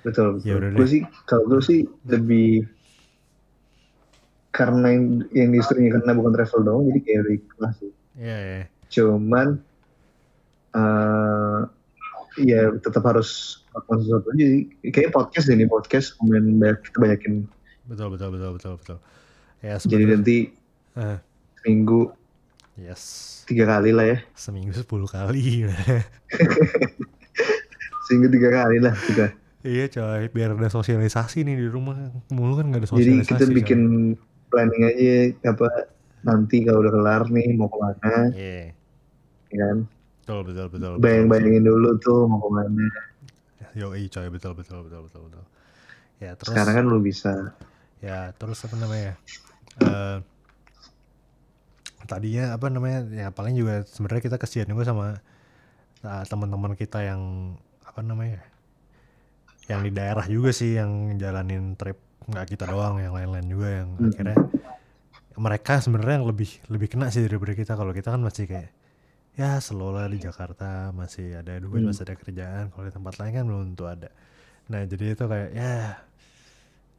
betul. 0.03 0.29
Ya 0.43 0.59
udah 0.59 0.69
betul. 0.73 0.79
Gue 0.81 0.83
deh. 0.83 0.91
sih 0.91 1.01
kalau 1.23 1.43
gue 1.47 1.61
sih 1.63 1.79
lebih 2.11 2.67
karena 4.51 4.87
yang, 4.89 5.05
yang 5.31 5.49
diistrinya 5.53 6.01
karena 6.01 6.11
bukan 6.17 6.31
travel 6.33 6.61
doang 6.65 6.83
jadi 6.91 6.99
kayak 7.05 7.23
ikhlas 7.39 7.73
sih. 7.79 7.91
Ya 8.17 8.37
ya 8.37 8.61
Cuman 8.87 9.61
eh 10.73 11.61
ya 12.37 12.69
tetap 12.77 13.01
harus 13.03 13.61
melakukan 13.73 13.97
sesuatu 14.01 14.27
aja 14.31 14.45
sih. 14.45 14.61
Kayaknya 14.89 15.11
podcast 15.11 15.45
deh 15.45 15.55
nih 15.55 15.69
podcast 15.69 16.07
kemudian 16.17 16.45
banyak 16.57 16.79
kita 16.83 16.97
banyakin. 16.97 17.33
betul 17.87 18.07
betul 18.11 18.29
betul 18.31 18.51
betul 18.53 18.73
betul. 18.77 18.97
Ya 19.59 19.75
Jadi 19.79 20.03
nanti 20.05 20.37
eh, 20.95 21.17
minggu 21.63 22.13
yes 22.75 23.01
tiga 23.43 23.65
kali 23.65 23.89
lah 23.89 24.05
ya. 24.05 24.17
seminggu 24.33 24.69
10 24.71 24.85
kali. 25.07 25.65
Seminggu 28.07 28.27
tiga 28.31 28.49
kali 28.53 28.77
lah 28.79 28.95
kita. 28.95 29.27
iya 29.67 29.85
coy, 29.91 30.31
biar 30.31 30.55
ada 30.55 30.69
sosialisasi 30.71 31.43
nih 31.43 31.59
di 31.59 31.67
rumah. 31.67 31.97
Mulu 32.31 32.55
kan 32.55 32.71
gak 32.71 32.85
ada 32.85 32.87
Jadi 32.87 33.19
sosialisasi. 33.19 33.27
kita 33.27 33.45
coy. 33.45 33.55
bikin 33.55 33.81
planning 34.47 34.83
aja 34.87 35.11
apa 35.51 35.67
nanti 36.25 36.65
kalau 36.65 36.79
udah 36.83 36.93
kelar 36.93 37.23
nih 37.29 37.47
mau 37.59 37.69
ke 37.69 37.77
mana 37.77 38.13
Iya, 38.33 38.73
ya 39.53 39.57
kan 39.63 39.77
betul 40.21 40.39
betul 40.43 40.65
betul. 40.67 40.91
betul, 40.97 41.01
bayang-bayangin 41.03 41.63
dulu 41.63 41.89
tuh 42.03 42.19
mau 42.27 42.39
ke 42.41 42.49
mana 42.51 42.85
Yo, 43.77 43.93
coy, 43.93 44.27
betul 44.33 44.53
betul 44.57 44.79
betul 44.85 45.01
betul 45.05 45.21
betul. 45.29 45.43
Ya 46.17 46.33
terus 46.33 46.49
sekarang 46.49 46.75
kan 46.81 46.85
lu 46.89 46.97
bisa 46.97 47.53
ya 48.01 48.33
terus 48.37 48.61
apa 48.65 48.75
namanya? 48.77 49.13
Eh 49.77 50.17
tadinya 52.09 52.57
apa 52.57 52.67
namanya? 52.73 52.99
Ya 53.13 53.27
paling 53.29 53.53
juga 53.57 53.85
sebenarnya 53.85 54.23
kita 54.25 54.37
kesian 54.41 54.69
juga 54.69 54.83
sama 54.87 55.05
uh, 56.05 56.23
teman-teman 56.25 56.73
kita 56.73 57.05
yang 57.05 57.21
apa 57.85 58.01
namanya? 58.01 58.41
Yang 59.67 59.81
di 59.87 59.91
daerah 59.93 60.25
juga 60.25 60.49
sih 60.55 60.79
yang 60.79 61.19
jalanin 61.21 61.75
trip 61.75 61.99
nggak 62.27 62.55
kita 62.55 62.65
doang, 62.67 62.99
yang 62.99 63.13
lain-lain 63.15 63.47
juga 63.47 63.67
yang 63.83 63.89
Hmm. 63.97 64.09
akhirnya 64.11 64.37
mereka 65.37 65.79
sebenarnya 65.79 66.21
yang 66.21 66.27
lebih 66.27 66.49
lebih 66.67 66.87
kena 66.91 67.07
sih 67.13 67.21
daripada 67.25 67.53
kita. 67.53 67.73
Kalau 67.77 67.93
kita 67.93 68.09
kan 68.13 68.21
masih 68.21 68.45
kayak 68.49 68.69
ya 69.37 69.61
slow 69.61 69.93
lah 69.93 70.09
di 70.09 70.17
Jakarta 70.17 70.89
masih 70.91 71.37
ada 71.39 71.61
duit 71.61 71.85
Hmm. 71.85 71.93
masih 71.93 72.03
ada 72.09 72.15
kerjaan. 72.17 72.73
Kalau 72.73 72.85
di 72.89 72.93
tempat 72.93 73.13
lain 73.21 73.31
kan 73.37 73.43
belum 73.45 73.61
tentu 73.73 73.85
ada. 73.85 74.09
Nah 74.67 74.81
jadi 74.83 75.13
itu 75.13 75.23
kayak 75.23 75.49
ya 75.53 75.73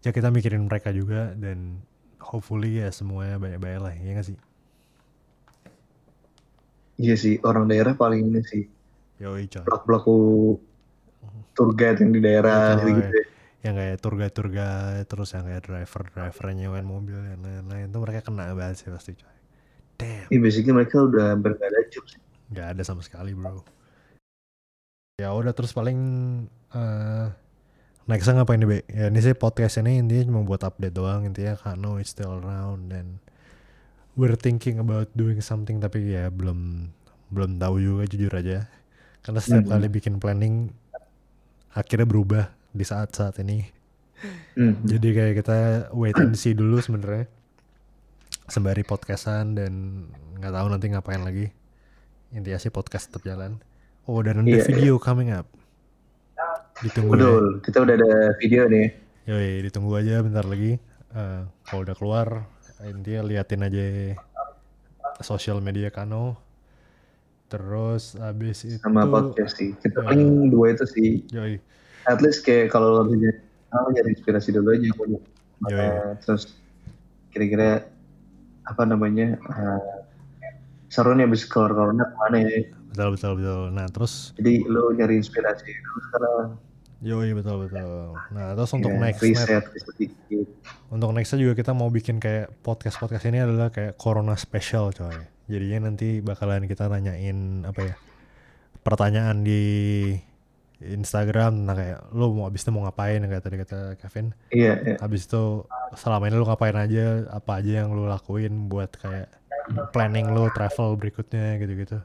ya 0.00 0.11
kita 0.14 0.30
mikirin 0.30 0.64
mereka 0.64 0.95
juga 0.95 1.35
dan 1.35 1.83
hopefully 2.23 2.78
ya 2.78 2.88
semuanya 2.95 3.37
baik-baik 3.37 3.78
lah 3.83 3.95
ya 3.99 4.11
nggak 4.14 4.26
sih 4.30 4.38
iya 6.99 7.14
sih 7.18 7.38
orang 7.42 7.66
daerah 7.66 7.95
paling 7.95 8.26
ini 8.26 8.42
sih 8.47 8.62
yoi 9.18 9.47
coy 9.50 9.62
pelaku 9.66 9.85
pelaku 9.87 10.16
tour 11.54 11.71
guide 11.75 11.99
yang 12.02 12.14
di 12.14 12.21
daerah 12.23 12.78
Iya, 12.78 12.87
gitu, 12.87 12.90
gitu 13.02 13.18
yang 13.58 13.74
kayak 13.74 13.98
tour 13.98 14.14
guide 14.14 14.34
tour 14.34 14.48
guide 14.48 15.06
terus 15.10 15.34
yang 15.34 15.42
kayak 15.42 15.66
driver 15.66 16.02
driver 16.14 16.44
nyewain 16.54 16.86
mobil 16.86 17.18
dan 17.18 17.42
lain-lain. 17.42 17.90
Itu 17.90 17.98
mereka 17.98 18.20
kena 18.30 18.54
banget 18.54 18.86
sih 18.86 18.90
pasti 18.94 19.18
coy. 19.18 19.34
Damn. 19.98 20.30
Iya 20.30 20.38
basically 20.38 20.74
mereka 20.74 20.96
udah 21.02 21.34
hampir 21.34 21.58
nggak 21.58 21.70
ada 21.74 21.80
job 21.90 22.04
sih. 22.06 22.20
Nggak 22.54 22.66
ada 22.78 22.82
sama 22.86 23.02
sekali 23.02 23.34
bro. 23.34 23.66
Ya 25.18 25.34
udah 25.34 25.50
terus 25.50 25.74
paling 25.74 25.98
eh 26.70 27.26
nextnya 28.06 28.40
ngapain 28.40 28.62
nih 28.62 28.68
be? 28.70 28.78
Ya 28.86 29.10
ini 29.10 29.18
sih 29.18 29.34
podcast 29.34 29.82
ini 29.82 29.98
intinya 29.98 30.30
cuma 30.30 30.40
buat 30.46 30.62
update 30.62 30.94
doang. 30.94 31.26
Intinya 31.26 31.58
Kano 31.58 31.98
is 31.98 32.14
still 32.14 32.38
around 32.38 32.94
dan 32.94 33.18
we're 34.14 34.38
thinking 34.38 34.78
about 34.78 35.10
doing 35.18 35.42
something 35.42 35.82
tapi 35.82 36.14
ya 36.14 36.30
belum 36.30 36.90
belum 37.34 37.58
tahu 37.58 37.82
juga 37.82 38.06
jujur 38.06 38.30
aja. 38.38 38.70
Karena 39.26 39.42
setiap 39.42 39.66
Mhm. 39.66 39.72
kali 39.74 39.86
bikin 39.90 40.14
planning 40.22 40.54
akhirnya 41.74 42.06
berubah 42.06 42.54
di 42.78 42.87
saat-saat 42.87 43.35
ini. 43.42 43.66
Hmm. 44.54 44.82
jadi 44.82 45.08
kayak 45.14 45.35
kita 45.38 45.58
wait 45.94 46.14
and 46.16 46.35
see 46.35 46.50
dulu 46.50 46.78
sebenarnya. 46.78 47.30
Sembari 48.47 48.82
podcastan 48.82 49.54
dan 49.54 49.73
nggak 50.35 50.50
tahu 50.50 50.66
nanti 50.68 50.87
ngapain 50.88 51.23
lagi. 51.23 51.47
Intinya 52.30 52.58
sih 52.58 52.68
podcast 52.68 53.11
tetap 53.11 53.23
jalan. 53.25 53.62
Oh 54.04 54.18
dan 54.18 54.40
ada 54.40 54.49
Iya. 54.49 54.64
video 54.64 54.99
coming 54.99 55.30
up. 55.30 55.47
Ditunggu 56.80 57.12
ya. 57.12 57.18
Betul 57.18 57.44
kita 57.61 57.78
udah 57.80 57.94
ada 57.94 58.12
video 58.38 58.62
nih. 58.66 58.88
Yoi, 59.26 59.50
ditunggu 59.62 59.92
aja 59.94 60.18
bentar 60.18 60.42
lagi. 60.42 60.82
Eh, 61.08 61.40
kalau 61.62 61.80
udah 61.82 61.94
keluar 61.94 62.28
intinya 62.80 63.23
liatin 63.23 63.62
aja 63.62 63.85
sosial 65.20 65.58
media 65.58 65.90
Kano. 65.90 66.38
Terus 67.47 68.12
abis 68.14 68.66
itu 68.66 68.76
sama 68.78 69.06
podcast 69.06 69.56
sih. 69.56 69.73
Kita 69.75 70.02
Ya. 70.02 70.06
paling 70.06 70.50
dua 70.50 70.75
itu 70.75 70.85
sih. 70.85 71.11
Yoi, 71.30 71.56
at 72.08 72.24
least 72.24 72.42
kayak 72.42 72.72
kalau 72.72 73.00
lo 73.00 73.02
bisa 73.06 73.36
oh, 73.76 73.92
nyari 73.92 74.16
inspirasi 74.16 74.56
dulu 74.56 74.72
aja 74.72 74.88
Iya, 74.88 74.94
mana, 75.58 75.74
iya. 75.74 76.02
terus 76.22 76.54
kira-kira 77.34 77.82
apa 78.64 78.82
namanya 78.86 79.36
eh, 79.36 79.80
seru 80.88 81.12
nih 81.12 81.28
abis 81.28 81.44
keluar 81.44 81.74
corona 81.74 82.04
ke 82.08 82.16
mana 82.16 82.36
ya? 82.46 82.62
Betul 82.94 83.08
betul 83.14 83.32
betul. 83.42 83.62
Nah 83.74 83.86
terus? 83.90 84.32
Jadi 84.40 84.64
lo 84.70 84.94
nyari 84.94 85.20
inspirasi 85.20 85.66
dulu 85.66 85.98
sekarang. 86.10 86.48
Yoi 86.98 87.30
betul 87.30 87.66
betul. 87.66 88.14
Nah 88.34 88.58
terus 88.58 88.70
untuk 88.74 88.90
Ya, 88.90 88.98
next 88.98 89.22
riset 89.22 89.64
dikit. 89.98 90.46
Untuk 90.90 91.10
nextnya 91.14 91.38
juga 91.42 91.54
kita 91.54 91.72
mau 91.76 91.90
bikin 91.90 92.18
kayak 92.18 92.54
podcast-podcast 92.62 93.24
ini 93.30 93.38
adalah 93.42 93.70
kayak 93.70 93.94
Corona 94.00 94.34
special 94.34 94.90
coy. 94.90 95.14
Jadinya 95.46 95.90
nanti 95.90 96.18
bakalan 96.22 96.66
kita 96.66 96.90
nanyain 96.90 97.66
apa 97.66 97.80
ya 97.82 97.94
pertanyaan 98.82 99.44
di 99.44 99.62
Instagram 100.80 101.52
tentang 101.58 101.76
kayak 101.76 101.99
lu 102.11 102.30
mau 102.32 102.47
abis 102.47 102.62
itu 102.62 102.70
mau 102.70 102.82
ngapain 102.82 103.18
kayak 103.18 103.42
tadi 103.42 103.56
kata 103.58 103.78
Kevin 103.97 104.30
Iya, 104.49 104.73
iya. 104.80 104.97
habis 104.99 105.26
itu 105.26 105.66
selama 105.92 106.25
ini 106.25 106.35
lu 106.35 106.44
ngapain 106.44 106.73
aja 106.73 107.04
apa 107.28 107.58
aja 107.58 107.82
yang 107.82 107.90
lu 107.90 108.04
lakuin 108.04 108.66
buat 108.66 108.92
kayak 108.92 109.26
planning 109.90 110.30
lu 110.30 110.47
travel 110.49 110.94
berikutnya 110.94 111.58
gitu-gitu 111.58 111.99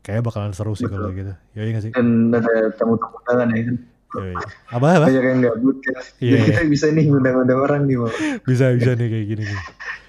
kayak 0.00 0.20
bakalan 0.20 0.50
seru 0.50 0.74
sih 0.74 0.84
kalau 0.84 1.08
gitu 1.10 1.30
Yoi 1.54 1.70
gak 1.70 1.84
sih 1.84 1.92
Dan 1.92 2.28
ada 2.28 2.50
tamu-tamu 2.72 3.16
undangan 3.16 3.48
ya 3.48 3.62
kan. 3.64 3.76
Yoi. 4.12 4.34
apa 4.68 4.86
apa 4.92 5.06
Banyak 5.08 5.24
yang 5.24 5.40
gabut 5.40 5.76
kan. 5.80 5.94
Iya, 5.94 6.02
Jadi 6.18 6.36
iya. 6.36 6.44
kita 6.44 6.62
bisa 6.68 6.86
nih 6.90 7.04
ngundang-undang 7.06 7.60
orang 7.60 7.80
nih 7.86 7.96
mau. 7.96 8.10
bisa 8.50 8.74
bisa 8.74 8.92
nih 8.92 9.08
kayak 9.08 9.26
gini 9.26 9.42
nih 9.46 9.60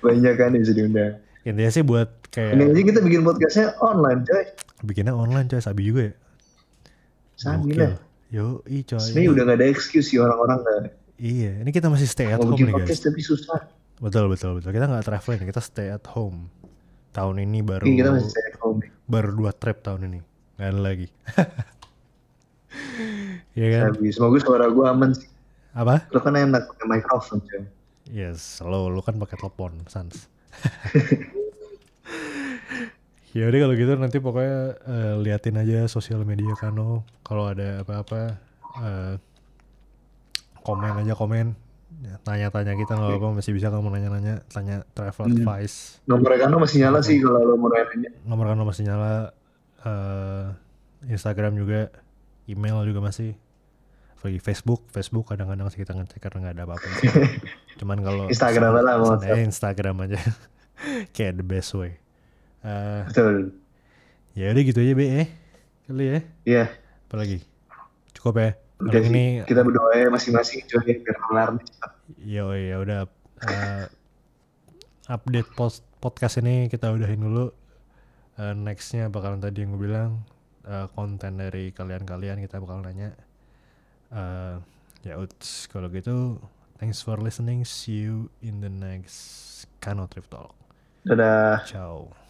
Banyak 0.02 0.34
kan 0.34 0.50
bisa 0.52 0.74
diundang. 0.74 1.14
intinya 1.44 1.70
sih 1.70 1.84
buat 1.84 2.10
Ini 2.32 2.34
kayak 2.58 2.74
aja 2.74 2.82
kita 2.90 3.00
bikin 3.00 3.22
podcastnya 3.22 3.66
online 3.78 4.24
coy. 4.24 4.44
bikinnya 4.82 5.14
online 5.14 5.46
coy 5.46 5.60
sabi 5.60 5.86
juga 5.86 6.10
ya 6.10 6.14
Gokil. 7.40 7.78
lah. 7.80 7.96
Yo, 8.34 8.46
coy. 8.66 8.98
Sebenernya 8.98 9.30
udah 9.30 9.44
gak 9.46 9.58
ada 9.62 9.68
excuse 9.70 10.08
sih 10.10 10.18
orang-orang 10.18 10.58
gak 10.66 10.98
Iya, 11.22 11.62
ini 11.62 11.70
kita 11.70 11.88
masih 11.88 12.10
stay 12.10 12.34
at 12.34 12.42
mau 12.42 12.52
home 12.52 12.66
nih 12.66 12.74
guys. 12.74 13.00
tapi 13.00 13.22
susah. 13.22 13.70
Betul, 14.02 14.26
betul, 14.28 14.58
betul. 14.58 14.74
Kita 14.74 14.90
nggak 14.90 15.06
traveling, 15.06 15.46
kita 15.46 15.62
stay 15.62 15.88
at 15.94 16.04
home. 16.10 16.50
Tahun 17.14 17.36
ini 17.38 17.62
baru 17.62 17.86
Iya 17.86 17.96
kita 18.02 18.10
masih 18.10 18.30
stay 18.34 18.46
at 18.50 18.58
home 18.58 18.82
nih. 18.82 18.90
baru 19.06 19.30
dua 19.38 19.52
trip 19.54 19.86
tahun 19.86 20.10
ini. 20.10 20.20
Nggak 20.58 20.70
ada 20.70 20.82
lagi. 20.82 21.08
Iya 23.54 23.68
kan? 23.70 23.82
Sabi. 23.94 24.10
Semoga 24.10 24.38
suara 24.42 24.66
gue 24.66 24.82
aman 24.82 25.14
sih. 25.14 25.30
Apa? 25.78 26.10
Lo 26.10 26.20
kan 26.26 26.34
enak 26.34 26.74
pakai 26.74 26.86
mikrofon 26.90 27.38
coy. 27.46 27.62
Yes, 28.10 28.62
lo 28.66 28.90
lu 28.90 28.98
kan 29.06 29.22
pakai 29.22 29.38
telepon, 29.38 29.86
sans. 29.86 30.26
ya 33.34 33.50
udah 33.50 33.60
kalau 33.60 33.76
gitu 33.76 33.92
nanti 33.98 34.18
pokoknya 34.18 34.58
eh, 34.80 35.14
liatin 35.20 35.58
aja 35.58 35.86
sosial 35.88 36.22
media 36.24 36.54
Kano. 36.54 37.02
Kalau 37.22 37.50
ada 37.50 37.82
apa-apa 37.82 38.38
eh, 38.80 39.14
komen 40.62 41.02
aja 41.02 41.14
komen. 41.14 41.48
Ya, 42.04 42.20
tanya-tanya 42.20 42.74
kita 42.76 42.94
nggak 42.94 43.16
apa 43.16 43.28
masih 43.32 43.54
bisa 43.54 43.70
kamu 43.70 43.88
nanya-nanya. 43.88 44.44
Tanya 44.50 44.84
travel 44.92 45.30
Hmm. 45.30 45.36
advice. 45.40 46.02
Nomor 46.04 46.36
Kano 46.36 46.58
masih 46.60 46.78
nyala 46.82 47.00
sih 47.00 47.18
kalau 47.18 47.42
lo 47.44 47.56
mau 47.56 47.70
nanya. 47.70 48.10
nomor 48.24 48.46
Kano 48.48 48.64
masih 48.64 48.84
nyala. 48.86 49.32
Eh, 49.82 50.46
Instagram 51.10 51.56
juga 51.56 51.92
email 52.46 52.84
juga 52.86 53.00
masih. 53.00 53.34
Lagi 54.24 54.40
Facebook 54.40 54.88
Facebook 54.88 55.28
kadang-kadang 55.28 55.68
sih 55.68 55.84
kita 55.84 55.92
ngecek 55.92 56.16
karena 56.18 56.48
nggak 56.48 56.56
ada 56.56 56.64
apa-apa 56.64 56.88
cuman 57.84 57.98
kalau 58.00 58.24
Instagram 58.32 58.72
lah, 58.80 58.96
mau 58.96 59.20
Instagram 59.20 59.96
aja. 60.08 60.20
Kayak 61.16 61.44
the 61.44 61.46
best 61.46 61.76
way 61.76 62.00
Eh, 62.64 63.02
Betul. 63.06 63.52
ya 64.34 64.50
udah 64.50 64.64
gitu 64.64 64.80
aja 64.80 64.94
be 64.94 65.06
eh 65.06 65.28
kali 65.84 66.04
ya 66.06 66.20
Iya. 66.44 66.66
apalagi 67.06 67.44
cukup 68.14 68.34
ya 68.38 68.50
Udah 68.80 69.00
sih. 69.00 69.10
ini 69.10 69.24
Kita 69.44 69.62
berdoa 69.62 69.92
ya 69.94 70.08
masing-masing 70.08 70.64
coy 70.66 70.96
biar 70.98 71.18
kelar 71.20 71.50
nih 71.54 71.66
cepat. 71.66 71.92
ya 72.18 72.44
ya 72.50 72.76
udah 72.78 73.00
eh, 73.44 73.86
update 75.06 75.52
post 75.52 75.84
podcast 76.00 76.40
ini 76.40 76.68
kita 76.68 76.90
udahin 76.90 77.22
dulu 77.22 77.52
Eh, 78.34 78.50
nextnya 78.52 79.08
bakalan 79.08 79.38
tadi 79.38 79.62
yang 79.62 79.72
gue 79.72 79.84
bilang 79.84 80.26
eh, 80.64 80.90
konten 80.90 81.38
dari 81.38 81.70
kalian-kalian 81.70 82.40
kita 82.40 82.58
bakal 82.58 82.80
nanya 82.80 83.14
Eh, 84.10 84.56
ya 85.04 85.14
uts 85.16 85.68
kalau 85.68 85.86
gitu 85.88 86.40
thanks 86.78 86.98
for 86.98 87.18
listening 87.18 87.62
see 87.62 88.04
you 88.04 88.32
in 88.40 88.58
the 88.58 88.72
next 88.72 89.20
Kano 89.78 90.08
Trip 90.08 90.26
Talk 90.26 90.56
Dadah. 91.04 91.62
ciao 91.64 92.23